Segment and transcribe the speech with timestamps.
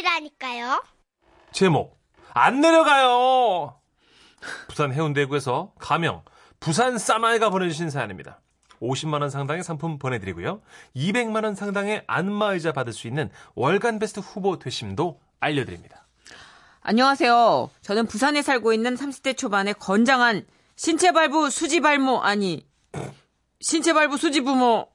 [0.00, 0.82] 들으시라니까요.
[1.52, 1.98] 제목
[2.32, 3.76] 안 내려가요.
[4.68, 6.22] 부산 해운대구에서 가명
[6.58, 8.40] 부산 사나이가 보내주신 사연입니다.
[8.80, 10.62] 50만 원 상당의 상품 보내드리고요.
[10.96, 16.06] 200만 원 상당의 안마의자 받을 수 있는 월간 베스트 후보 되심도 알려드립니다.
[16.82, 17.70] 안녕하세요.
[17.82, 20.46] 저는 부산에 살고 있는 30대 초반의 건장한
[20.76, 22.66] 신체발부 수지발모 아니
[23.60, 24.88] 신체발부 수지부모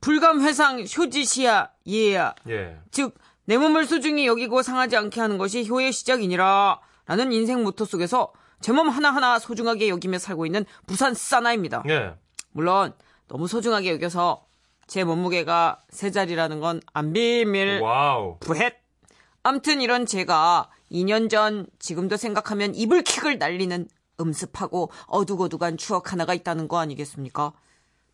[0.00, 2.78] 불감훼상 효지시야 예야 예.
[2.92, 8.32] 즉 내 몸을 소중히 여기고 상하지 않게 하는 것이 효의 시작이니라 라는 인생 모토 속에서
[8.60, 11.82] 제 몸 하나하나 소중하게 여기며 살고 있는 부산 사나입니다.
[11.88, 12.14] 예.
[12.52, 12.94] 물론
[13.26, 14.44] 너무 소중하게 여겨서
[14.86, 18.36] 제 몸무게가 세 자리라는 건 안 비밀 wow.
[18.38, 18.74] 부헷
[19.42, 23.88] 암튼 이런 제가 2년 전 지금도 생각하면 이불킥을 날리는
[24.20, 27.52] 음습하고 어둑어둑한 추억 하나가 있다는 거 아니겠습니까?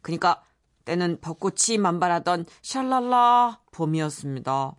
[0.01, 0.42] 그니까
[0.87, 4.73] 때는 벚꽃이 만발하던 샬랄라 봄이었습니다.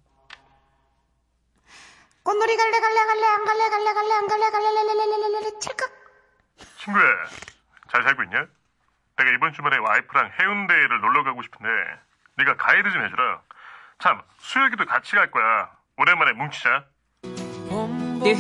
[2.30, 5.90] 꽃놀이 갈래 갈래 갈래 안 갈래 갈래 갈래 안 갈래 갈래 랄랄랄랄랄랄 찰칵.
[6.78, 7.04] 친구야,
[7.92, 8.46] 잘 살고 있냐?
[9.18, 11.68] 내가 이번 주말에 와이프랑 해운대를 놀러 가고 싶은데
[12.38, 13.42] 네가 가이드 좀 해주라.
[13.98, 15.72] 참, 수혁이도 같이 갈 거야.
[15.98, 16.86] 오랜만에 뭉치자.
[18.22, 18.36] 네,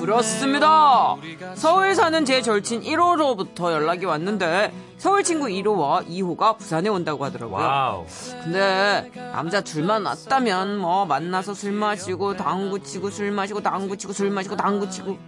[0.00, 1.16] 그렇습니다.
[1.54, 7.56] 서울 사는 제 절친 1호로부터 연락이 왔는데 서울 친구 1호와 2호가 부산에 온다고 하더라고요.
[7.58, 8.06] wow.
[8.42, 14.30] 근데 남자 둘만 왔다면 뭐 만나서 술 마시고 당구 치고 술 마시고 당구 치고 술
[14.30, 15.18] 마시고 당구 치고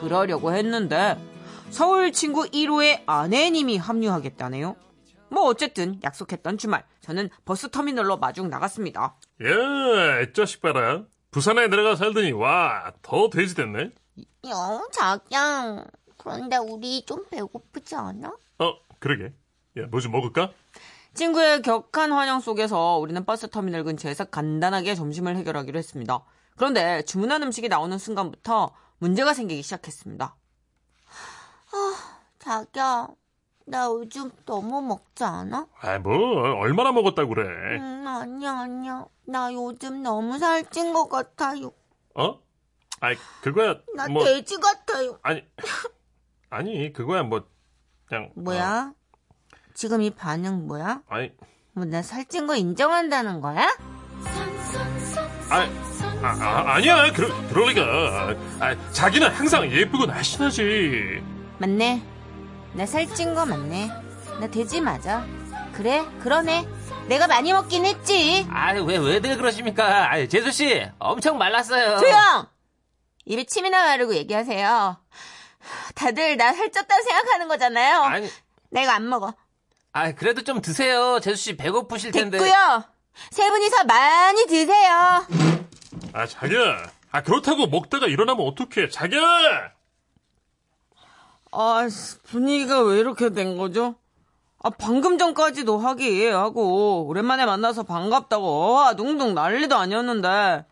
[0.00, 1.18] 그러려고 했는데
[1.70, 4.76] 서울 친구 1호의 아내님이 합류하겠다네요.
[5.30, 9.16] 뭐 어쨌든 약속했던 주말 저는 버스 터미널로 마중 나갔습니다.
[9.44, 11.02] 야, 이 자식 봐라.
[11.30, 13.90] 부산에 내려가 살더니 와, 더 돼지 됐네.
[14.44, 15.84] 영 자기야.
[16.16, 18.28] 그런데 우리 좀 배고프지 않아?
[18.58, 19.32] 어, 그러게.
[19.78, 20.52] 야, 뭐 좀 먹을까?
[21.14, 26.22] 친구의 격한 환영 속에서 우리는 버스 터미널 근처에서 간단하게 점심을 해결하기로 했습니다.
[26.56, 30.34] 그런데 주문한 음식이 나오는 순간부터 문제가 생기기 시작했습니다.
[32.38, 33.08] 자기야.
[33.66, 35.66] 나 요즘 너무 먹지 않아?
[35.80, 36.12] 아, 뭐
[36.58, 37.78] 얼마나 먹었다고 그래.
[37.78, 39.06] 음, 아니야, 아니야.
[39.26, 41.72] 나 요즘 너무 살찐 것 같아요.
[42.14, 42.40] 어?
[43.00, 45.18] 아이, 그거야 나 뭐 돼지 같아요.
[45.22, 45.44] 아니
[46.50, 47.46] 아니, 그거야 뭐
[48.06, 48.92] 그냥 뭐야?
[49.74, 51.02] 지금 이 반응 뭐야?
[51.06, 51.30] 어, 아니,
[51.74, 53.68] 뭐 나 살찐 거 인정한다는 거야?
[55.50, 55.70] 아니,
[56.22, 57.12] 아, 아, 아니야.
[57.12, 58.34] 그러, 그럴 리가.
[58.60, 61.22] 아, 자기는 항상 예쁘고 날씬하지.
[61.58, 62.02] 맞네.
[62.74, 63.88] 나 살찐 거 맞네.
[64.40, 65.24] 나 돼지 맞아.
[65.72, 66.66] 그래, 그러네.
[67.06, 68.46] 내가 많이 먹긴 했지.
[68.50, 70.12] 아, 왜, 왜들 그러십니까?
[70.12, 71.98] 아, 재수씨, 엄청 말랐어요.
[71.98, 72.46] 조용!
[73.28, 74.96] 입에 침이나 마르고 얘기하세요.
[75.94, 78.00] 다들 나 살쪘다고 생각하는 거잖아요.
[78.00, 78.28] 아니,
[78.70, 79.34] 내가 안 먹어.
[79.92, 81.20] 아, 그래도 좀 드세요.
[81.20, 82.38] 재수씨 배고프실 텐데.
[82.38, 82.84] 됐고요.
[83.30, 85.26] 세 분이서 많이 드세요.
[86.14, 86.90] 아, 자기야.
[87.10, 88.88] 아, 그렇다고 먹다가 일어나면 어떡해.
[88.88, 89.72] 자기야!
[91.52, 91.88] 아,
[92.24, 93.96] 분위기가 왜 이렇게 된 거죠?
[94.62, 100.64] 아, 방금 전까지도 화기애애하고, 오랜만에 만나서 반갑다고, 와, 둥둥 난리도 아니었는데,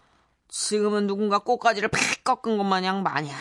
[0.49, 3.35] 지금은 누군가 꽃가지를 픽 꺾은 것 마냥 마냥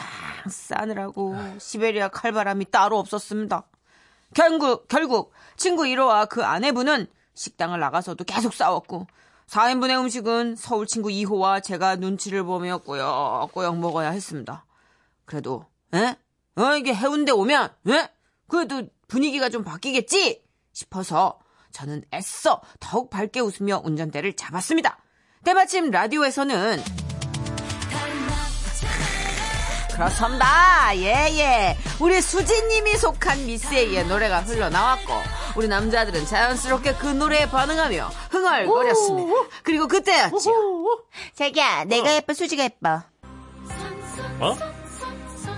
[0.50, 3.64] 싸느라고, 시베리아 칼바람이 따로 없었습니다.
[4.34, 9.08] 결국, 결국, 친구 1호와 그 아내분은 식당을 나가서도 계속 싸웠고,
[9.48, 14.66] 4인분의 음식은 서울 친구 2호와 제가 눈치를 보며 꾸역꾸역 먹어야 했습니다.
[15.26, 16.16] 그래도, 에?
[16.58, 18.10] 어, 이게 해운대 오면, 에?
[18.48, 20.44] 그래도 분위기가 좀 바뀌겠지?
[20.74, 21.40] 싶어서
[21.72, 24.98] 저는 애써 더욱 밝게 웃으며 운전대를 잡았습니다.
[25.46, 26.84] 때마침 라디오에서는
[29.94, 30.98] 그렇습니다.
[30.98, 31.78] 예, 예.
[32.02, 35.14] 우리 수지님이 속한 미스에이의 노래가 흘러나왔고,
[35.56, 39.34] 우리 남자들은 자연스럽게 그 노래에 반응하며 흥얼거렸습니다.
[39.64, 40.52] 그리고 그때였죠.
[41.36, 43.04] 자기야, 내가 예뻐, 수지가 예뻐.
[44.42, 44.58] 어?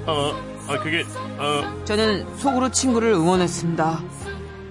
[0.06, 0.34] 어,
[0.68, 1.04] 아, 그게,
[1.40, 4.04] 어, 저는 속으로 친구를 응원했습니다.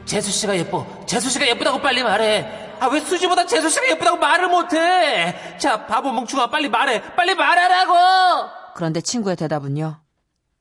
[0.06, 0.86] 재수 씨가 예뻐.
[1.06, 2.76] 재수 씨가 예쁘다고 빨리 말해.
[2.80, 5.58] 아, 왜 수지보다 재수 씨가 예쁘다고 말을 못해?
[5.58, 7.02] 자, 바보 멍충아, 빨리 말해.
[7.14, 8.50] 빨리 말하라고!
[8.74, 10.00] 그런데 친구의 대답은요.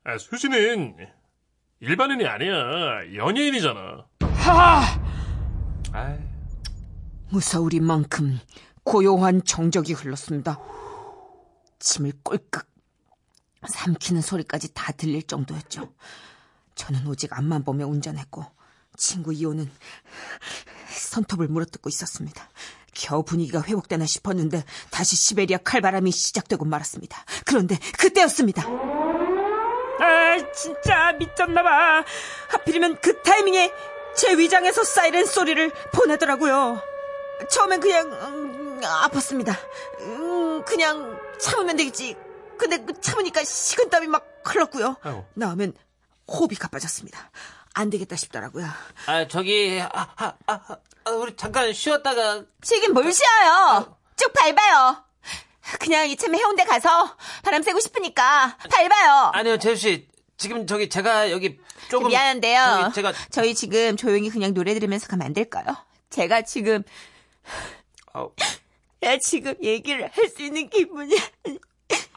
[0.03, 0.95] 아, 수지는
[1.79, 2.53] 일반인이 아니야.
[3.15, 4.05] 연예인이잖아.
[5.93, 6.17] 아이,
[7.29, 8.39] 무서우리만큼
[8.83, 10.59] 고요한 정적이 흘렀습니다.
[11.79, 12.65] 침을 꼴깍
[13.67, 15.91] 삼키는 소리까지 다 들릴 정도였죠.
[16.75, 18.45] 저는 오직 앞만 보며 운전했고
[18.97, 19.69] 친구 이호는
[20.89, 22.49] 손톱을 물어뜯고 있었습니다.
[22.93, 27.23] 겨우 분위기가 회복되나 싶었는데 다시 시베리아 칼바람이 시작되고 말았습니다.
[27.45, 28.63] 그런데 그때였습니다.
[29.99, 32.05] 아 진짜 미쳤나봐.
[32.49, 33.71] 하필이면 그 타이밍에
[34.15, 36.81] 제 위장에서 사이렌 소리를 보내더라고요.
[37.49, 39.55] 처음엔 그냥 음, 아팠습니다.
[40.01, 42.15] 음, 그냥 참으면 되겠지.
[42.57, 44.95] 근데 그 참으니까 식은땀이 막 흘렀고요.
[45.33, 45.73] 나오면
[46.27, 47.29] 호흡이 가빠졌습니다.
[47.75, 48.65] 안 되겠다 싶더라고요.
[49.05, 50.59] 아, 저기, 아, 아, 아,
[51.03, 53.97] 아, 우리 잠깐 쉬었다가, 지금 뭘 쉬어요?
[54.15, 55.03] 쭉 밟아요.
[55.79, 59.31] 그냥 이참에 해운대 가서 바람 쐬고 싶으니까 밟아요.
[59.33, 60.07] 아니요, 재수씨.
[60.37, 62.07] 지금 저기 제가 여기 조금.
[62.09, 62.79] 미안한데요.
[62.83, 65.65] 저기 제가, 저희 지금 조용히 그냥 노래 들으면서 가면 안 될까요?
[66.09, 66.83] 제가 지금
[68.13, 68.29] 어,
[69.03, 71.15] 야 지금 얘기를 할 수 있는 기분이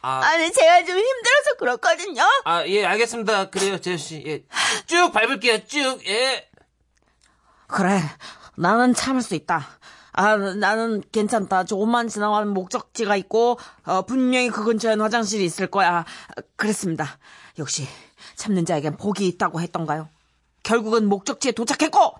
[0.02, 2.22] 아, 아니 제가 좀 힘들어서 그렇거든요.
[2.44, 3.50] 아, 예, 알겠습니다.
[3.50, 4.22] 그래요, 재수씨.
[4.26, 4.44] 예.
[4.86, 6.48] 쭉 밟을게요, 쭉, 예.
[7.66, 8.00] 그래,
[8.56, 9.66] 나는 참을 수 있다.
[10.12, 11.64] 아, 나는 괜찮다.
[11.64, 16.04] 조금만 지나가면 목적지가 있고, 어, 분명히 그 근처엔 화장실이 있을 거야.
[16.56, 17.18] 그랬습니다.
[17.58, 17.86] 역시,
[18.34, 20.08] 참는 자에겐 복이 있다고 했던가요?
[20.64, 22.14] 결국은 목적지에 도착했고,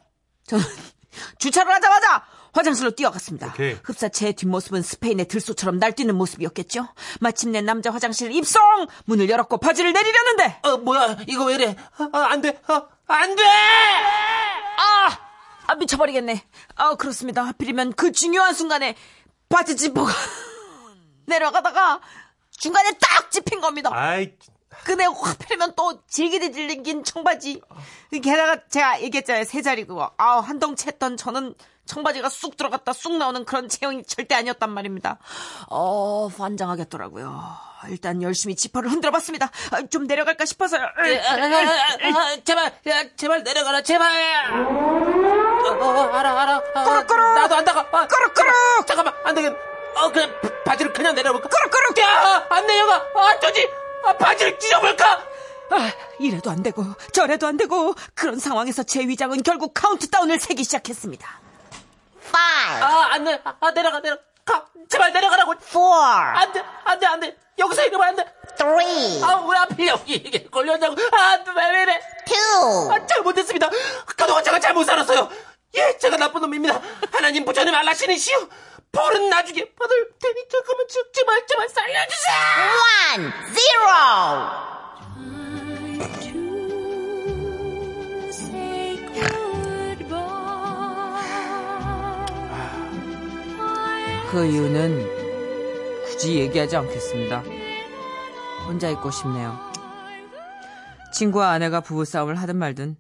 [0.45, 0.65] 저는
[1.39, 3.49] 주차를 하자마자 화장실로 뛰어갔습니다.
[3.49, 3.77] 오케이.
[3.85, 6.89] 흡사 제 뒷모습은 스페인의 들소처럼 날뛰는 모습이었겠죠?
[7.21, 8.87] 마침내 남자 화장실 입성!
[9.05, 11.77] 문을 열었고 바지를 내리려는데, 어, 뭐야, 이거 왜 이래?
[11.99, 13.43] 아, 아, 안 돼, 아, 안 돼!
[13.45, 15.19] 아!
[15.67, 16.45] 아, 미쳐버리겠네.
[16.77, 17.43] 아, 그렇습니다.
[17.45, 18.97] 하필이면 그 중요한 순간에
[19.49, 20.11] 바지 지퍼가
[21.27, 22.01] 내려가다가
[22.51, 23.91] 중간에 딱 집힌 겁니다.
[23.93, 24.33] 아이,
[24.85, 27.61] 근데 하필이면 또 질기게 질린 청바지.
[28.23, 29.45] 게다가 제가 얘기했잖아요.
[29.45, 30.11] 세 자리 그거.
[30.19, 31.55] 아, 한덩치 했던 저는
[31.87, 35.19] 청바지가 쑥 들어갔다 쑥 나오는 그런 체형이 절대 아니었단 말입니다.
[35.71, 37.69] 어, 환장하겠더라고요.
[37.89, 39.51] 일단 열심히 지퍼를 흔들어 봤습니다.
[39.71, 40.87] 아, 좀 내려갈까 싶어서요.
[42.45, 44.53] 제발, 야, 제발 내려가라, 제발!
[44.53, 46.63] 어, 어, 알아, 알아.
[46.75, 47.35] 아, 꾸룩꾸룩!
[47.35, 47.81] 나도 안다가.
[47.93, 48.87] 아, 꾸룩꾸룩!
[48.87, 49.53] 잠깐만, 안 되겠.
[49.97, 50.31] 어, 그냥
[50.65, 51.49] 바지를 그냥 내려볼까?
[51.49, 51.99] 꾸룩꾸룩!
[52.01, 52.97] 야, 안 내려가.
[53.15, 53.67] 아, 저지.
[54.05, 55.25] 아, 바지를 찢어볼까?
[55.71, 61.29] 아, 이래도 안 되고 저래도 안 되고 그런 상황에서 제 위장은 결국 카운트다운을 세기 시작했습니다.
[62.33, 63.41] 아, 안 돼.
[63.45, 64.23] 아, 내려가, 내려가.
[64.89, 65.53] 제발 내려가라고.
[65.63, 67.37] Four, 안 돼, 안 돼, 안 돼.
[67.59, 68.25] 여기서 이러면 안 돼.
[68.57, 70.95] three, 아, 왜 하필 여기 이게 걸렸냐고.
[71.13, 72.01] 아, 왜, 왜 이래.
[72.27, 72.91] two.
[72.93, 73.69] 아, 잘못했습니다.
[74.17, 75.29] 그동안 제가 잘못 살았어요.
[75.77, 76.81] 예, 제가 나쁜 놈입니다.
[77.13, 78.49] 하나님 부처님 알라시는시오.
[78.93, 82.37] 벌은 나중에 받을 테니 잠깐만 제- 제발 제발 살려주세요.
[83.17, 84.79] One, zero.
[94.31, 97.43] 그 이유는 굳이 얘기하지 않겠습니다.
[98.67, 99.59] 혼자 있고 싶네요.
[101.13, 102.97] 친구와 아내가 부부싸움을 하든 말든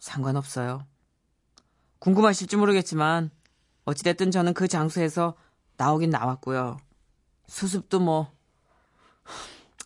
[0.00, 0.84] 상관없어요.
[2.00, 3.30] 궁금하실지 모르겠지만
[3.84, 5.34] 어찌됐든 저는 그 장소에서
[5.76, 6.78] 나오긴 나왔고요.
[7.46, 8.32] 수습도 뭐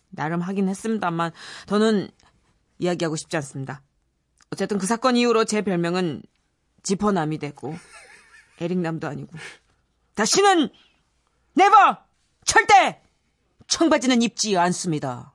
[0.09, 1.31] 나름 하긴 했습니다만
[1.65, 2.09] 더는
[2.79, 3.81] 이야기하고 싶지 않습니다.
[4.51, 6.21] 어쨌든 그 사건 이후로 제 별명은
[6.83, 7.75] 지퍼남이 됐고
[8.61, 9.35] 에릭남도 아니고
[10.15, 10.69] 다시는
[11.53, 11.97] 네버
[12.45, 13.01] 절대
[13.67, 15.33] 청바지는 입지 않습니다.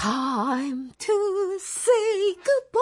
[0.00, 2.80] Time to say goodbye.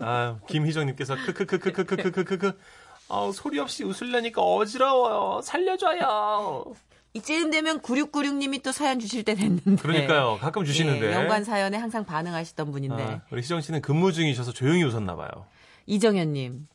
[0.00, 2.58] 아, 김희정님께서 크크크크크크크크크.
[3.08, 5.42] 아, 소리 없이 웃으려니까 어지러워요.
[5.42, 6.74] 살려줘요.
[7.14, 9.76] 이쯤 되면 9696님이 또 사연 주실 때 됐는데.
[9.76, 10.38] 그러니까요.
[10.40, 11.06] 가끔 주시는데.
[11.06, 13.00] 예, 연관 사연에 항상 반응하시던 분인데.
[13.00, 15.30] 아, 우리 희정 씨는 근무 중이셔서 조용히 웃었나 봐요.
[15.86, 16.66] 이정현님.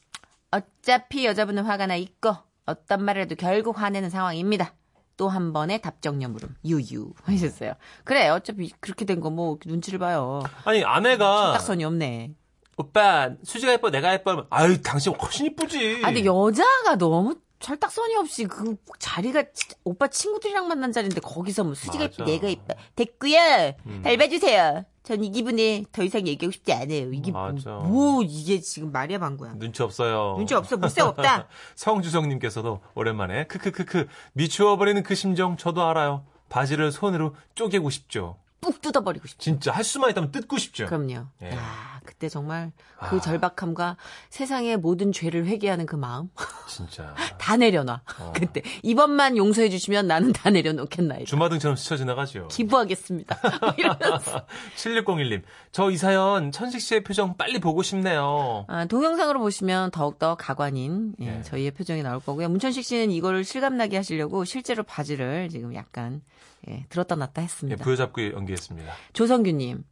[0.52, 2.34] 어차피 여자분은 화가 나 있고
[2.66, 4.74] 어떤 말을 해도 결국 화내는 상황입니다.
[5.22, 6.56] 또 한 번의 답정녀 물음.
[6.66, 7.74] 유유 하셨어요.
[8.04, 10.42] 그래 어차피 그렇게 된 거 뭐 눈치를 봐요.
[10.66, 12.32] 아니, 아내가 딱선이 없네.
[12.78, 16.02] 오빠 수지가 예뻐 내가 예뻐 하면 아유 당신 훨씬 이쁘지.
[16.04, 21.76] 아 근데 여자가 너무 철딱선이 없이 그 자리가 진짜 오빠 친구들이랑 만난 자리인데 거기서 뭐
[21.76, 22.06] 수지가.
[22.06, 23.74] 예뻐 내가 예뻐 됐고요
[24.04, 27.52] 밟아주세요 전 이 기분에 더 이상 얘기하고 싶지 않아요 이게 뭐.
[27.84, 30.36] 뭐 이게 지금 말이야 방구야 눈치 없어요.
[30.38, 36.24] 눈치 없어 물색 없다 성주성님께서도 오랜만에 크크크크 미추어버리는 그 심정 저도 알아요.
[36.50, 38.36] 바지를 손으로 쪼개고 싶죠.
[38.62, 40.86] 뚝 뜯어버리고 싶죠 진짜 할 수만 있다면 뜯고 싶죠.
[40.86, 41.52] 그럼요 예.
[41.52, 42.72] 야 그때 정말
[43.10, 43.20] 그 아.
[43.20, 43.98] 절박함과
[44.30, 46.30] 세상의 모든 죄를 회개하는 그 마음
[46.68, 47.14] 진짜.
[47.40, 48.34] 다 내려놔 어.
[48.38, 52.48] 그때 이번만 용서해 주시면 나는 다 내려놓겠나이다 주마등처럼 스쳐 지나가죠.
[52.48, 55.42] 기부하겠습니다 뭐 이러면서 7601님,
[55.72, 58.66] 저 이 사연 천식 씨의 표정 빨리 보고 싶네요.
[58.68, 61.42] 아, 동영상으로 보시면 더욱더 가관인 예, 예.
[61.42, 62.48] 저희의 표정이 나올 거고요.
[62.50, 66.22] 문천식 씨는 이거를 실감나게 하시려고 실제로 바지를 지금 약간
[66.70, 67.84] 예, 들었다 놨다 예, 했습니다.
[67.84, 68.94] 부여잡고 연기했습니다.
[69.14, 69.84] 조성규님.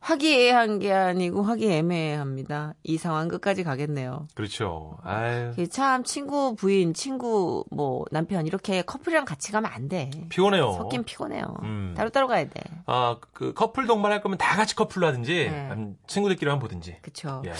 [0.00, 2.74] 화기애애한 게 아니고 화기애매합니다.
[2.82, 4.28] 이 상황 끝까지 가겠네요.
[4.34, 4.98] 그렇죠.
[5.02, 5.52] 아유.
[5.56, 10.10] 그참 친구 부인, 친구 뭐 남편 이렇게 커플이랑 같이 가면 안 돼.
[10.28, 10.72] 피곤해요.
[10.72, 11.56] 섞긴 피곤해요.
[11.62, 11.94] 음.
[11.96, 12.62] 따로따로 가야 돼.
[12.86, 15.94] 아, 그 커플 동반 할 거면 다 같이 커플로 하든지 네.
[16.06, 16.98] 친구들끼리 한번 보든지.
[17.02, 17.42] 그쵸.
[17.46, 17.52] 예.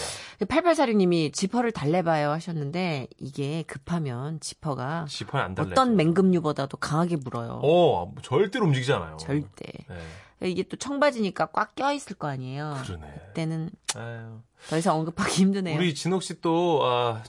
[0.47, 5.07] 8846님이 지퍼를 달래봐요 하셨는데 이게 급하면 지퍼가
[5.55, 5.71] 달래.
[5.71, 7.61] 어떤 맹금류보다도 강하게 물어요.
[7.63, 9.17] 어, 절대로 움직이잖아요.
[9.19, 9.67] 절대.
[9.89, 9.97] 네.
[10.43, 12.79] 이게 또 청바지니까 꽉 껴있을 거 아니에요.
[12.85, 13.15] 그러네.
[13.29, 14.41] 그때는 아유.
[14.69, 15.77] 더 이상 언급하기 힘드네요.
[15.77, 17.23] 우리 진옥 씨또 아,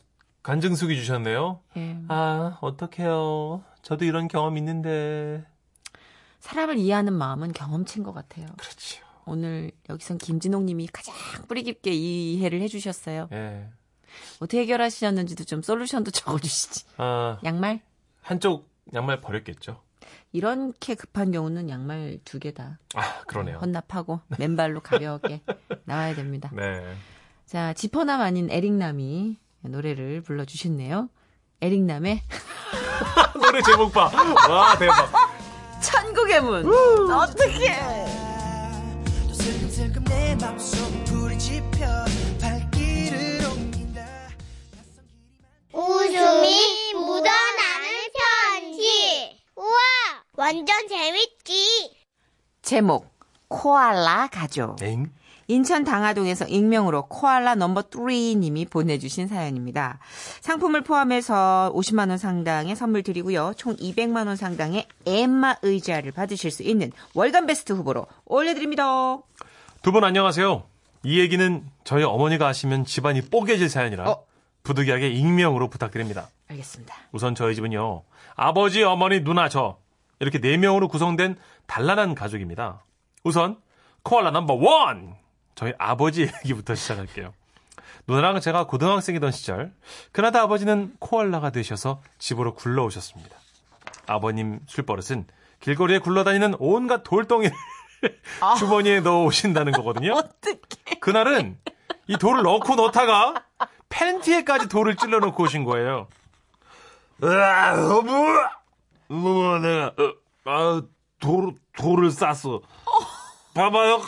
[0.44, 1.60] 간증수기 주셨네요.
[1.78, 1.98] 예.
[2.08, 3.64] 아, 어떡해요.
[3.82, 5.46] 저도 이런 경험 있는데.
[6.40, 8.48] 사람을 이해하는 마음은 경험치인 것 같아요.
[8.58, 9.04] 그렇지요.
[9.26, 11.14] 오늘 여기선 김진옥 님이 가장
[11.48, 13.30] 뿌리 깊게 이해를 해주셨어요.
[13.32, 13.70] 예.
[14.40, 16.86] 어떻게 해결하시셨는지도 좀 솔루션도 적어주시지.
[16.98, 17.82] 아, 양말?
[18.22, 19.82] 한쪽 양말 버렸겠죠.
[20.34, 23.58] 이렇게 급한 경우는 양말 두 개다 아, 그러네요.
[23.58, 25.42] 헌납하고 맨발로 가벼웠게
[25.86, 26.50] 나와야 됩니다.
[26.54, 26.82] 네.
[27.46, 31.10] 자, 지퍼남 아닌 에릭남이 노래를 불러주셨네요.
[31.62, 32.22] 에릭남의
[33.42, 34.10] 노래 제목 봐.
[34.50, 35.10] 와, 대박.
[35.82, 36.66] 천국의 문.
[37.12, 37.76] 어떻게?
[52.72, 53.14] 제목
[53.50, 54.82] 코알라 가족.
[54.82, 55.12] 엥?
[55.50, 60.00] 인천 당하동에서 익명으로 코알라 넘버 3님이 보내주신 사연입니다.
[60.40, 63.56] 상품을 포함해서 50만 원 상당의 선물 드리고요.
[63.58, 69.18] 총 200만 원 상당의 안마 의자를 받으실 수 있는 월간 베스트 후보로 올려드립니다.
[69.82, 70.64] 두 분 안녕하세요.
[71.04, 74.24] 이 얘기는 저희 어머니가 하시면 집안이 뽀개질 사연이라 어.
[74.64, 76.30] 부득이하게 익명으로 부탁드립니다.
[76.48, 76.96] 알겠습니다.
[77.12, 78.04] 우선 저희 집은요.
[78.38, 79.76] 아버지, 어머니, 누나, 저
[80.22, 81.36] 이렇게 네 명으로 구성된
[81.72, 82.84] 단란한 가족입니다.
[83.24, 83.56] 우선
[84.04, 85.16] 코알라 넘버 원
[85.56, 87.34] 저희 아버지 얘기부터 시작할게요.
[88.08, 89.72] 누나랑 제가 고등학생이던 시절
[90.12, 93.38] 그나다 아버지는 코알라가 되셔서 집으로 굴러오셨습니다.
[94.06, 95.28] 아버님 술버릇은
[95.62, 97.56] 길거리에 굴러다니는 온갖 돌덩이를
[98.60, 100.12] 주머니에 넣어 오신다는 거거든요.
[100.16, 101.00] 어떡해.
[101.00, 101.58] 그날은
[102.08, 103.46] 이 돌을 넣고 넣다가
[103.88, 106.10] 팬티에까지 돌을 찔러 놓고 오신 거예요.
[107.24, 108.26] 으아, 어머!
[109.10, 110.14] 어머, 내가, 어,
[110.46, 110.82] 아,
[111.22, 112.62] 돌, 돌을 쌌어.
[113.54, 114.02] 봐봐요.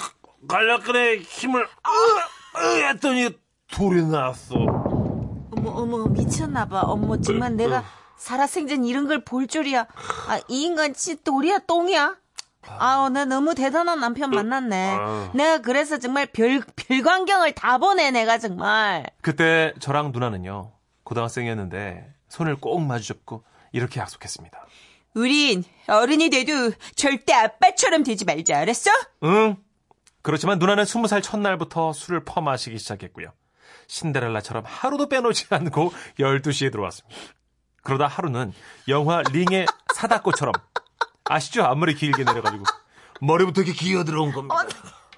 [0.47, 3.29] 간략근에 힘을, 으, 으, 했더니
[3.71, 4.55] 돌이 나왔어.
[4.55, 6.81] 어머, 어머, 미쳤나 봐.
[6.81, 7.83] 어머, 정말 내가
[8.17, 9.85] 살아생전 이런 걸 볼 줄이야.
[10.27, 12.15] 아, 이 인간 치 돌이야, 똥이야?
[12.79, 14.89] 아우, 나 너무 대단한 남편 만났네.
[14.97, 15.29] 아유.
[15.33, 19.05] 내가 그래서 정말 별, 별광경을 다 보내, 내가 정말.
[19.21, 20.71] 그때 저랑 누나는요,
[21.03, 23.43] 고등학생이었는데, 손을 꼭 마주잡고,
[23.73, 24.65] 이렇게 약속했습니다.
[25.13, 28.91] 우린 어른이 돼도 절대 아빠처럼 되지 말자, 알았어?
[29.23, 29.57] 응.
[30.21, 33.31] 그렇지만 누나는 스무 살 첫날부터 술을 퍼마시기 시작했고요.
[33.87, 37.15] 신데렐라처럼 하루도 빼놓지 않고 12시에 들어왔습니다.
[37.83, 38.53] 그러다 하루는
[38.87, 40.53] 영화 링의 사다코처럼
[41.25, 41.63] 아시죠?
[41.63, 42.63] 앞머리 길게 내려가지고
[43.21, 44.55] 머리부터 이렇게 기어 들어온 겁니다.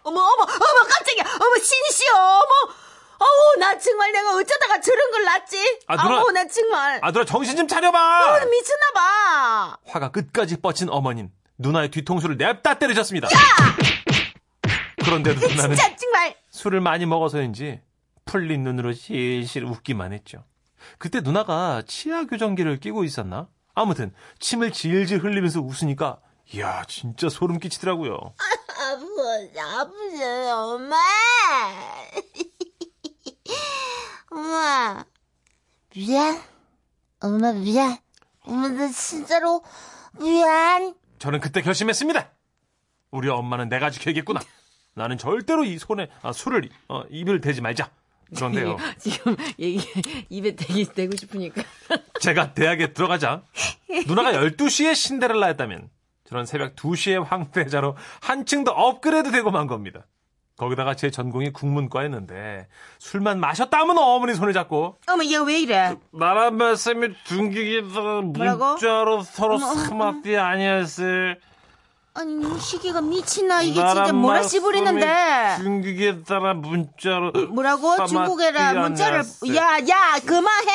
[0.03, 0.47] 어머, 어머, 어머,
[0.87, 1.23] 깜짝이야.
[1.23, 2.73] 어머, 신이시여, 어머.
[3.19, 5.79] 어우, 나 정말 내가 어쩌다가 저런 걸 낳지?
[5.87, 6.17] 아, 누나.
[6.19, 6.99] 아우, 나 정말.
[7.01, 8.45] 아 누나 정신 좀 차려봐!
[8.45, 9.77] 미쳤나 봐.
[9.87, 13.29] 화가 끝까지 뻗친 어머님 누나의 뒤통수를 냅다 때리셨습니다.
[15.03, 16.35] 그런데도 누나는 진짜 정말.
[16.51, 17.81] 술을 많이 먹어서인지
[18.25, 20.43] 풀린 눈으로 실실 웃기만 했죠.
[20.97, 23.47] 그때 누나가 치아 교정기를 끼고 있었나?
[23.73, 26.19] 아무튼 침을 질질 흘리면서 웃으니까
[26.53, 28.17] 이야 진짜 소름 끼치더라고요.
[28.77, 30.95] 아버지, 아버지, 엄마.
[34.31, 35.05] 엄마,
[35.93, 36.41] 미안.
[37.21, 37.97] 엄마, 미안.
[38.41, 39.63] 엄마, 나 진짜로
[40.19, 40.93] 미안.
[41.19, 42.29] 저는 그때 결심했습니다.
[43.11, 44.41] 우리 엄마는 내가 지켜야겠구나.
[44.93, 47.89] 나는 절대로 이 손에 아, 술을 어, 입을 대지 말자.
[48.35, 48.77] 그런데요.
[48.97, 49.79] 지금 얘기,
[50.29, 51.61] 입에 대기, 대고 싶으니까.
[52.19, 53.43] 제가 대학에 들어가자
[54.07, 55.89] 누나가 12시에 신데렐라였다면
[56.27, 60.05] 저는 새벽 2시에 황태자로 한층 더 업그레이드 되고 만 겁니다.
[60.57, 62.67] 거기다가 제 전공이 국문과였는데
[62.99, 65.95] 술만 마셨다면 어머니 손을 잡고 어머, 얘 왜 이래?
[66.11, 68.65] 나란 말씀이 둥기기다가 뭐라고?
[68.71, 71.39] 문자로 서로 스마트 아니었을
[72.17, 73.61] 아니, 이 시기가 미친나.
[73.63, 75.57] 이게 진짜 뭐라 씨 부리는데.
[75.57, 78.05] 중국에 따라 문자로 뭐라고?
[78.05, 79.53] 중국에라 문자를 아니었을.
[79.53, 80.71] 야야 그만해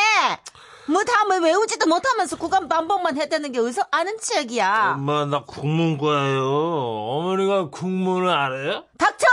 [0.91, 6.43] 뭐다뭐 외우지도 못하면서 구간 반복만 했다는 게 어디서 아는 척이야 엄마 나 국문과예요.
[6.45, 8.85] 어머니가 국문을 알아요?
[8.99, 9.27] 닥쳐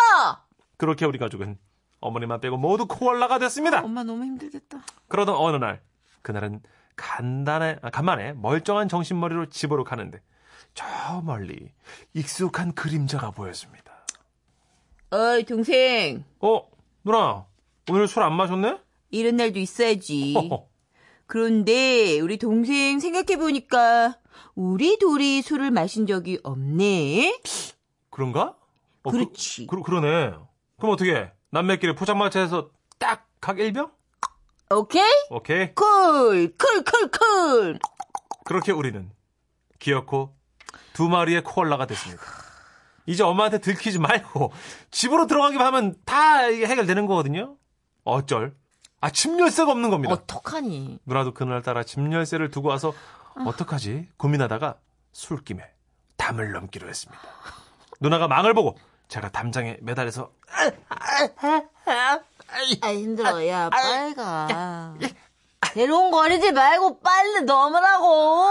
[0.78, 1.58] 그렇게 우리 가족은
[2.00, 3.82] 어머니만 빼고 모두 코알라가 됐습니다.
[3.84, 5.82] 엄마 너무 힘들겠다 그러던 어느 날
[6.22, 6.62] 그날은
[6.96, 10.22] 간단해 아, 간만에 멀쩡한 정신머리로 집으로 가는데
[10.74, 10.86] 저
[11.24, 11.72] 멀리
[12.14, 13.94] 익숙한 그림자가 보였습니다.
[15.10, 16.24] 어이, 동생.
[16.42, 16.62] 어,
[17.04, 17.46] 누나,
[17.90, 18.78] 오늘 술 안 마셨네?
[19.10, 20.34] 이런 날도 있어야지.
[20.34, 20.68] 허허.
[21.28, 24.18] 그런데 우리 동생 생각해보니까
[24.56, 27.40] 우리 둘이 술을 마신 적이 없네.
[28.10, 28.56] 그런가?
[29.04, 29.68] 어, 그- 그렇지.
[29.68, 30.34] 그, 그 러네.
[30.80, 31.32] 그럼 어떻게?
[31.52, 33.92] 남매끼리 포장마차에서 딱 각 1병?
[34.72, 35.04] 오케이?
[35.30, 35.74] 오케이.
[35.76, 37.80] call, call, call, call.
[38.46, 39.12] 그렇게 우리는
[39.80, 40.36] 귀엽고
[40.94, 42.22] 두 마리의 코알라가 됐습니다.
[43.06, 44.52] 이제 엄마한테 들키지 말고
[44.90, 47.58] 집으로 들어가기만 하면 다 해결되는 거거든요.
[48.04, 48.56] 어쩔.
[49.00, 50.14] 아, 집 열쇠가 없는 겁니다.
[50.14, 51.00] 어떡하니?
[51.06, 52.94] 누나도 그날따라 집 열쇠를 두고 와서
[53.46, 54.76] 어떡하지 고민하다가
[55.12, 55.64] 술김에
[56.18, 57.22] 담을 넘기로 했습니다.
[58.00, 58.78] 누나가 망을 보고
[59.08, 60.32] 제가 담장에 매달려서
[62.82, 63.48] 아 힘들어.
[63.48, 64.94] 야 빨리 가.
[65.74, 68.48] 대롱거리지 말고 빨리 넘으라고.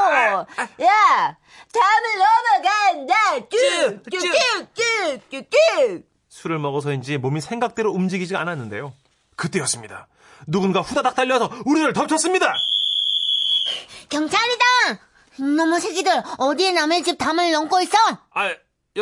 [0.82, 1.36] 야
[1.72, 3.14] 담을 넘어간다.
[3.48, 6.06] 쭉쭉쭉쭉쭉쭉.
[6.28, 8.92] 술을 먹어서인지 몸이 생각대로 움직이지 않았는데요.
[9.34, 10.06] 그때였습니다.
[10.46, 12.54] 누군가 후다닥 달려서 우리를 덮쳤습니다.
[14.08, 14.64] 경찰이다!
[15.38, 17.96] 이놈의 새끼들, 어디에 남의 집 담을 넘고 있어?
[18.32, 18.56] 아, 여,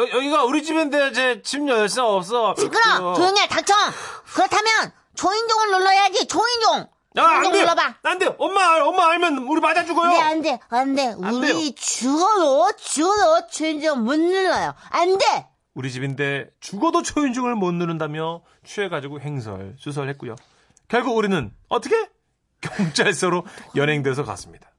[0.09, 2.55] 여기가 우리 집인데 제 집 열쇠 없어.
[2.59, 3.11] 시끄러!
[3.11, 3.15] 어.
[3.15, 3.75] 조용히 해, 닥쳐!
[4.35, 6.89] 그렇다면, 초인종을 눌러야지, 초인종!
[7.17, 7.61] 야, 안 돼.
[7.61, 7.95] 눌러봐!
[8.03, 8.35] 안 돼.
[8.39, 10.11] 엄마, 엄마 알면 우리 맞아 죽어요.
[10.11, 11.07] 네, 안 돼, 안 돼.
[11.23, 14.75] 안 우리 죽어도, 죽어도 초인종 못 눌러요.
[14.91, 15.47] 안 돼!
[15.75, 20.35] 우리 집인데 죽어도 초인종을 못 누른다며 취해가지고 행설, 수설했고요.
[20.89, 22.09] 결국 우리는 어떻게?
[22.61, 23.45] 경찰서로
[23.77, 24.71] 연행돼서 갔습니다.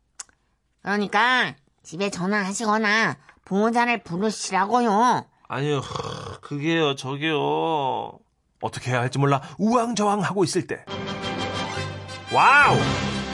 [0.82, 5.26] 그러니까, 집에 전화하시거나, 보호자를 부르시라고요.
[5.48, 5.82] 아니요,
[6.42, 8.20] 그게요, 저게요.
[8.62, 10.84] 어떻게 해야 할지 몰라 우왕좌왕 하고 있을 때.
[12.34, 12.76] wow!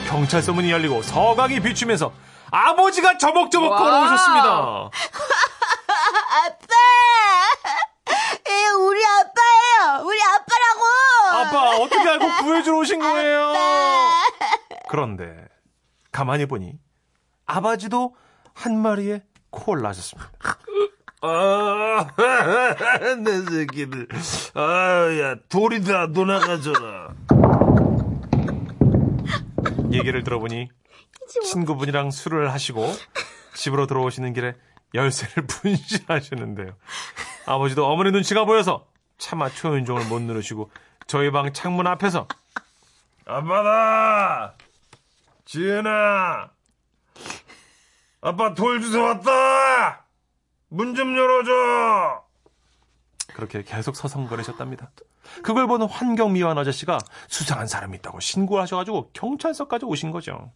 [0.08, 2.12] 경찰서 문이 열리고 서광이 비추면서
[2.50, 3.78] 아버지가 저벅저벅.
[3.78, 4.48] 걸어오셨습니다.
[4.48, 4.90] 아빠!
[8.50, 10.04] 예, 우리 아빠예요!
[10.04, 10.84] 우리 아빠라고!
[11.38, 13.52] 아빠, 어떻게 알고 구해주러 오신 거예요?
[14.88, 15.46] 그런데
[16.10, 16.78] 가만히 보니
[17.46, 18.14] 아버지도
[18.54, 20.30] 한 마리의 코알라셨습니다.
[21.22, 22.06] 아,
[23.22, 24.08] 내 새끼들.
[24.54, 27.14] 아, 야, 돌이다, 노나가져라.
[29.92, 30.68] 얘기를 들어보니
[31.44, 32.86] 친구분이랑 술을 하시고
[33.54, 34.54] 집으로 들어오시는 길에
[34.94, 36.74] 열쇠를 분실하셨는데요.
[37.46, 38.86] 아버지도 어머니 눈치가 보여서
[39.18, 40.70] 차마 초인종을 못 누르시고
[41.12, 42.26] 저희 방 창문 앞에서
[43.26, 44.54] 아빠다!
[45.44, 46.48] 지은아!
[48.22, 50.06] 아빠 돌 주워 왔다!
[50.68, 52.24] 문 좀 열어줘!
[53.34, 54.90] 그렇게 계속 서성거리셨답니다.
[55.42, 56.96] 그걸 보는 환경미화원 아저씨가
[57.28, 60.50] 수상한 사람이 있다고 신고하셔가지고 경찰서까지 오신 거죠.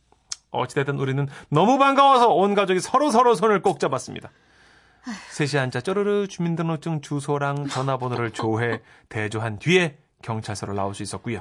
[0.53, 4.31] 어찌됐든 우리는 너무 반가워서 온 가족이 서로 서로 손을 꼭 잡았습니다.
[5.33, 11.41] 셋이 앉아 쪼르르 주민등록증 주소랑 전화번호를 조회, 대조한 뒤에 경찰서로 나올 수 있었고요.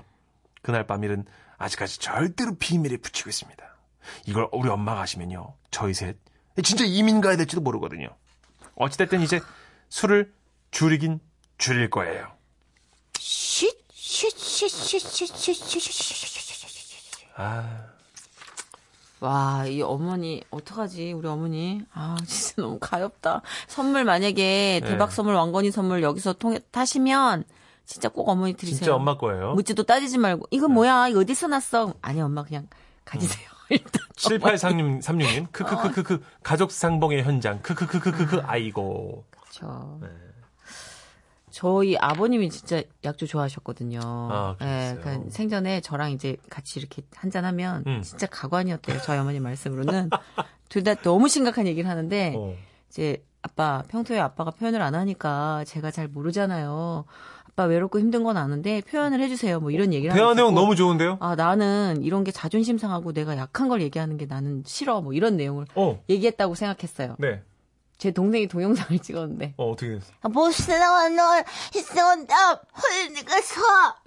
[0.62, 1.26] 그날 밤 일은
[1.58, 3.64] 아직까지 절대로 비밀에 붙이고 있습니다.
[4.26, 5.56] 이걸 우리 엄마가 아시면요.
[5.72, 6.18] 저희 셋
[6.64, 8.08] 진짜 이민 가야 될지도 모르거든요.
[8.76, 9.42] 어찌됐든 이제
[9.90, 10.34] 술을
[10.72, 11.20] 줄이긴
[11.58, 12.32] 줄일 거예요.
[13.14, 15.96] 쉿, 쉿, 쉿, 쉿, 쉿, 쉿, 쉿, 쉿.
[17.38, 17.88] 아,
[19.20, 21.82] 와, 이 어머니, 어떡하지, 우리 어머니.
[21.94, 23.42] 아, 진짜 너무 가엽다.
[23.68, 24.88] 선물 만약에 네.
[24.88, 27.44] 대박 선물, 왕건이 선물 여기서 통해, 타시면,
[27.86, 28.78] 진짜 꼭 어머니 드리세요.
[28.78, 29.54] 진짜 엄마 거예요.
[29.54, 31.94] 묻지도 따지지 말고, 이거 뭐야, 이거 어디서 났어?
[32.02, 32.68] 아니, 엄마 그냥
[33.06, 33.48] 가지세요.
[33.70, 34.02] 일단.
[34.16, 39.24] 7836님, 크크크크크, 가족 상봉의 현장, 크크크크크크, 아이고.
[39.32, 40.00] 그렇죠.
[40.02, 40.08] 네.
[41.52, 44.00] 저희 아버님이 진짜 약주 좋아하셨거든요.
[44.04, 45.00] 아, 그랬어요?
[45.00, 48.02] 그러니까 생전에 저랑 이제 같이 이렇게 한잔 하면 음.
[48.02, 49.00] 진짜 가관이었대요.
[49.04, 50.10] 저희 어머니 말씀으로는
[50.68, 52.56] 둘 다 너무 심각한 얘기를 하는데 어.
[52.90, 57.06] 이제 아빠 평소에 아빠가 표현을 안 하니까 제가 잘 모르잖아요.
[57.48, 59.60] 아빠 외롭고 힘든 건 아는데 표현을 해주세요.
[59.60, 61.18] 뭐 이런 얘기를 대화 내용 너무 좋은데요?
[61.22, 65.00] 아 나는 이런 게 자존심 상하고 내가 약한 걸 얘기하는 게 나는 싫어.
[65.02, 67.18] 뭐 이런 내용을 어, 얘기했다고 생각했어요.
[67.20, 67.44] 네.
[67.98, 70.12] 제 동생이 동영상을 찍었는데 어, 어떻게 됐어?
[70.34, 73.62] 보스나와 널 희생한다 홀리가서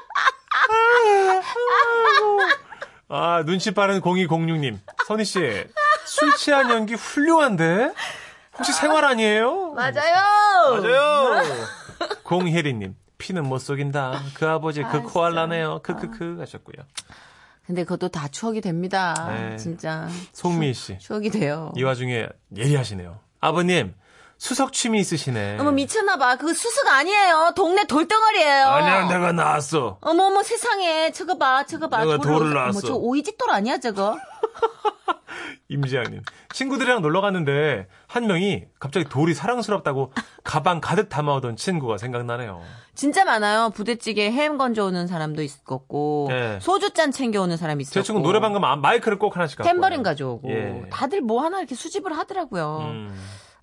[3.47, 4.79] 눈치 빠른 0206님.
[5.07, 5.38] 선희 씨,
[6.07, 7.92] 술 취한 연기 훌륭한데?
[8.57, 9.73] 혹시 생활 아니에요?
[9.73, 10.81] 맞아요.
[10.81, 11.42] 맞아요.
[12.25, 14.21] 공혜리님, 피는 못 속인다.
[14.35, 15.81] 그 아버지, 그 코알라네요.
[15.83, 16.85] 크크크 하셨고요.
[17.66, 19.14] 근데 그것도 다 추억이 됩니다.
[19.29, 19.57] 네.
[19.59, 21.71] 진짜 송미희 씨, 추 억이 돼요.
[21.77, 23.21] 이 와중에 예리하시네요.
[23.40, 23.94] 아버님,
[24.38, 25.59] 수석 취미 있으시네.
[25.59, 26.37] 어머 미쳤나 봐.
[26.37, 27.53] 그거 수수가 아니에요.
[27.57, 28.66] 동네 돌덩어리예요.
[28.66, 29.98] 아니야, 내가 나왔어.
[30.01, 32.79] 어머 어머 세상에 저거 봐 저거 봐 내가 돌을 낳았어.
[32.79, 34.16] 어머 저 오이짓돌 아니야 저거
[35.68, 36.22] 임지영님.
[36.55, 40.12] 친구들이랑 놀러 갔는데 한 명이 갑자기 돌이 사랑스럽다고
[40.44, 42.62] 가방 가득 담아오던 친구가 생각나네요.
[42.94, 46.59] 진짜 많아요 부대찌개 햄 건져오는 사람도 있었고 네.
[46.61, 50.03] 소주잔 챙겨오는 사람이 있었고 제 친구 노래방 가면 마이크를 꼭 하나씩 갖고 탬버린.
[50.03, 50.85] 가져오고 예.
[50.90, 53.20] 다들 뭐 하나 이렇게 수집을 하더라고요 음.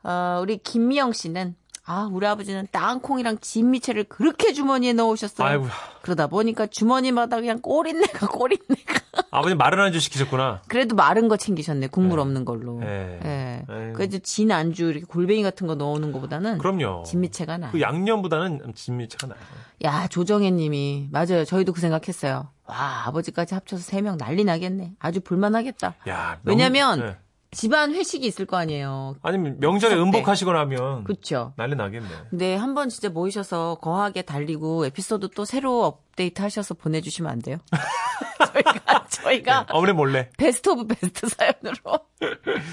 [0.08, 1.56] 어, 우리 김미영 씨는
[1.88, 5.68] 아 우리 아버지는 땅콩이랑 진미채를 그렇게 주머니에 넣으셨어요 아이고,
[6.02, 10.62] 그러다 보니까 주머니마다 그냥 꼬린내가 꼬린내가 아버님 마른 안주 시키셨구나.
[10.68, 13.20] 그래도 마른 거 챙기셨네 국물 없는 걸로 예.
[13.24, 13.66] 예.
[13.68, 13.94] 아이고.
[13.94, 17.04] 그래도 진 안주 이렇게 골뱅이 같은 거 넣어오는 것보다는 그럼요.
[17.04, 17.72] 진미채가 나.
[17.72, 19.40] 그 양념보다는 진미채가 나요.
[19.84, 21.46] 야 조정혜님이 맞아요.
[21.46, 22.50] 저희도 그 생각했어요.
[22.66, 24.94] 와 아버지까지 합쳐서 세 명 난리 나겠네.
[25.00, 25.96] 아주 볼만하겠다.
[26.10, 27.18] 야, 너무- 왜냐면 네.
[27.56, 29.16] 집안 회식이 있을 거 아니에요.
[29.22, 29.96] 아니면 명절에.
[29.96, 31.54] 음복하시거나 하면 그렇죠.
[31.56, 32.08] 난리 나겠네.
[32.30, 37.58] 근데 한 번 진짜 모이셔서 거하게 달리고 에피소드 또 새로 업데이트 하셔서 보내주시면 안 돼요?
[38.54, 40.30] 저희가 저희가 어머니 몰래.
[40.38, 42.00] best of best 사연으로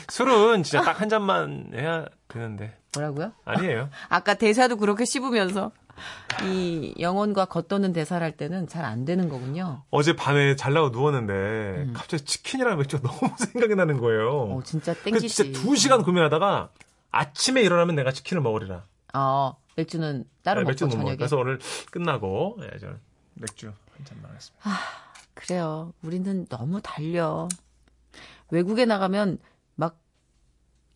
[0.08, 2.76] 술은 진짜 딱 한 잔만 해야 되는데.
[2.94, 3.32] 뭐라고요?
[3.44, 3.88] 아니에요.
[4.08, 5.72] 아까 대사도 그렇게 씹으면서
[6.44, 9.82] 이 영혼과 겉도는 대사를 할 때는 잘 안 되는 거군요.
[9.90, 14.46] 어제 밤에 잘라고 누웠는데 갑자기 치킨이랑 맥주가 너무 생각이 나는 거예요.
[14.46, 14.52] 음.
[14.52, 15.28] 어 진짜 그래서 땡기지.
[15.28, 16.70] 진짜 두 시간 고민하다가
[17.10, 18.84] 아침에 일어나면 내가 치킨을 먹으리라.
[19.14, 20.76] 어 맥주는 따로 네, 먹고.
[20.88, 21.16] 저녁에.
[21.16, 21.58] 그래서 오늘
[21.90, 22.88] 끝나고 예, 저
[23.34, 24.70] 맥주 한 잔만 하겠습니다.
[25.34, 25.92] 그래요.
[26.02, 27.48] 우리는 너무 달려.
[28.50, 29.51] 외국에 나가면 막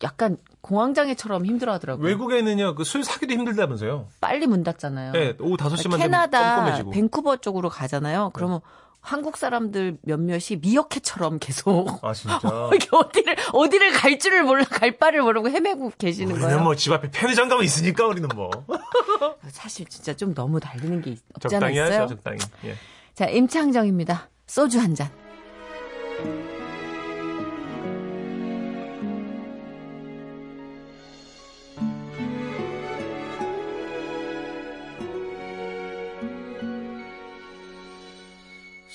[0.03, 2.05] 약간 공황장애처럼 힘들어하더라고요.
[2.05, 4.07] 외국에는요 그 술 사기도 힘들다면서요.
[4.21, 5.11] 빨리 문 닫잖아요.
[5.13, 6.81] 네, 오후 5 시만 되면 캐나다.
[6.83, 6.89] 네.
[6.91, 8.31] 밴쿠버 쪽으로 가잖아요.
[8.33, 8.59] 그러면
[8.99, 12.39] 한국 사람들 몇몇이 미어캣처럼 계속 아 진짜.
[12.91, 16.63] 어디를 어디를 갈 줄을 몰라 갈 바를 모르고 헤매고 계시는 우리는 거예요.
[16.63, 18.49] 뭐집 앞에 편의점 가면 있으니까 우리는 뭐
[19.49, 22.01] 사실 진짜 좀 너무 다르는 게 적당히 있어요.
[22.03, 22.37] 하죠 적당히.
[22.65, 22.75] 예.
[23.13, 24.29] 자 임창정입니다.
[24.45, 25.09] 소주 한 잔.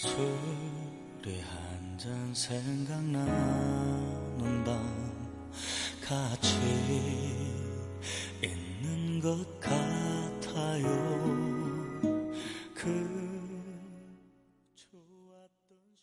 [0.03, 3.25] 술이 한 잔 생각나는
[4.65, 5.13] 밤
[6.01, 6.57] 같이
[8.43, 11.42] 있는 것 같아요